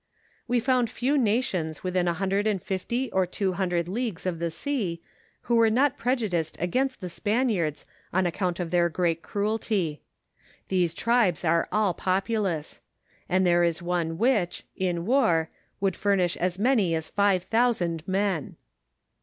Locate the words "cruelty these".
9.21-10.95